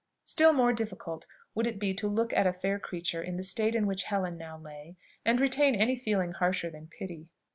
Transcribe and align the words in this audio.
Still 0.23 0.51
more 0.51 0.73
difficult 0.73 1.27
would 1.53 1.67
it 1.67 1.77
be 1.77 1.93
to 1.93 2.07
look 2.07 2.33
at 2.33 2.47
a 2.47 2.53
fair 2.53 2.79
creature 2.79 3.21
in 3.21 3.37
the 3.37 3.43
state 3.43 3.75
in 3.75 3.85
which 3.85 4.05
Helen 4.05 4.35
now 4.35 4.57
lay, 4.57 4.97
and 5.23 5.39
retain 5.39 5.75
any 5.75 5.95
feeling 5.95 6.31
harsher 6.31 6.71
than 6.71 6.87
pity. 6.87 7.29